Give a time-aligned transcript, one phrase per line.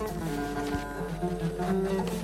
[0.00, 0.14] Thank
[2.14, 2.19] you.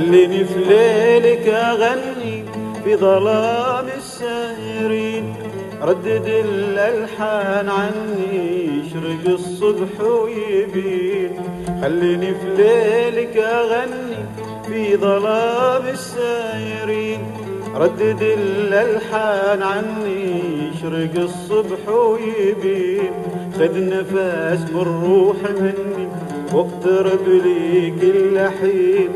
[0.00, 2.44] خليني في ليلك أغني
[2.84, 5.34] في ظلام السائرين
[5.82, 11.30] ردد الألحان عني يشرق الصبح ويبين.
[11.82, 14.16] خليني في ليلك أغني
[14.68, 17.20] في ظلام السائرين
[17.74, 23.12] ردد الألحان عني يشرق الصبح ويبين.
[23.58, 26.08] خذ نفس بالروح مني
[26.54, 29.10] واقترب لي كل حين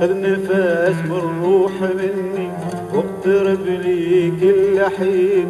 [0.00, 2.50] خذ نفس بالروح مني.
[2.94, 5.48] واقترب لي كل حين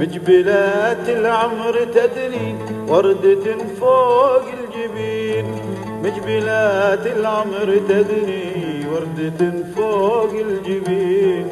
[0.00, 2.54] مجبلات العمر تدني.
[2.88, 5.46] وردة فوق الجبين
[6.04, 8.86] مجبلات العمر تدني.
[8.92, 11.46] وردة فوق الجبين.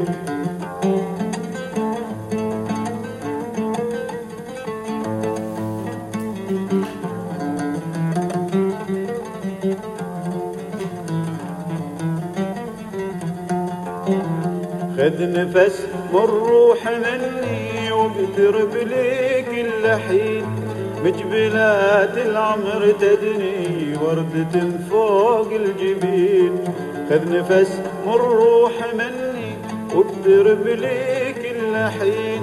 [14.98, 20.44] خذ نفس من روح مني واقترب لي كل حين
[21.04, 26.64] مجبلات العمر تدني وردة فوق الجبين.
[27.10, 29.50] خذ نفس من روح مني
[29.94, 32.42] واقترب لي كل حين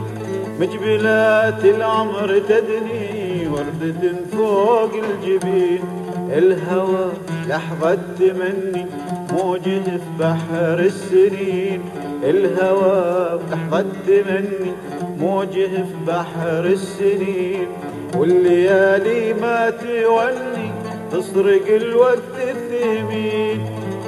[0.60, 5.80] مجبلات العمر تدني وردة فوق الجبين
[6.30, 7.12] الهوى
[7.48, 8.86] لحظة تمني
[9.34, 11.82] موجه في بحر السنين
[12.24, 14.72] الهوى لحظة تمني
[15.20, 17.68] موجه في بحر السنين
[18.18, 20.72] والليالي ما تولي
[21.12, 23.60] تسرق الوقت الثمين.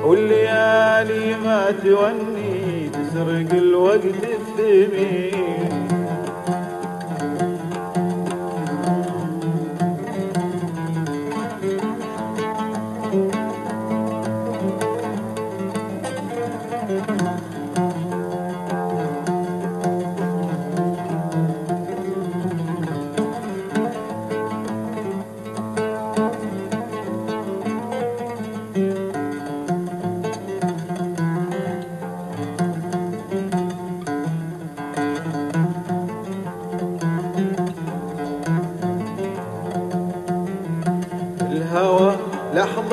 [0.04, 5.87] والليالي ما توني تسرق الوقت الثمين.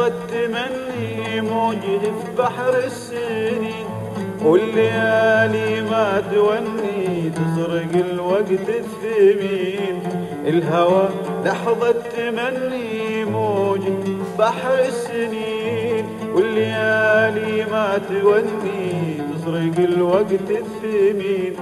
[0.05, 3.87] لحظة تمني موجه في بحر السنين
[4.45, 10.03] والليالي ما توني تسرق الوقت الثمين
[10.47, 11.09] الهوى
[11.45, 14.05] لحظة تمني موجه
[14.39, 16.05] بحر السنين.
[16.35, 21.55] والليالي ما توني تسرق الوقت الثمين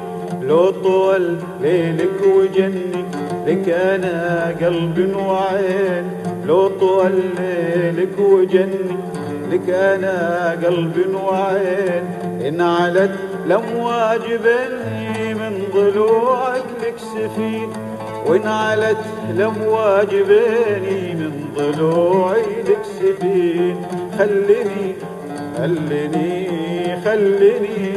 [0.42, 3.04] لو طول ليلك وجني
[3.47, 6.31] لك أنا قلب وعين.
[6.47, 8.97] لو طول ليلك وجني
[9.53, 12.04] لك أنا قلب وعين.
[12.48, 13.10] إن علت
[13.47, 17.69] الامواج بيني من ضلوعك لك سفين.
[18.26, 23.76] وإن علت الامواج بيني من ضلوعي لك سفين.
[24.19, 24.94] خليني
[25.59, 26.48] خليني
[27.04, 27.92] خليني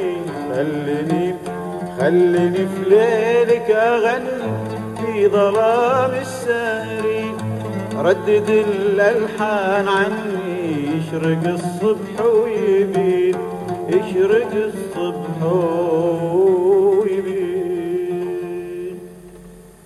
[0.56, 1.36] خليني
[2.00, 4.56] خليني في ليلك أغني
[4.98, 7.45] في ظلام السائرين
[8.06, 13.36] ردد الألحان عني يشرق الصبح ويبين
[13.90, 15.38] يشرق الصبح.